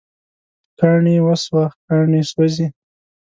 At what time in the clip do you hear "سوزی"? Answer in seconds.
2.31-2.67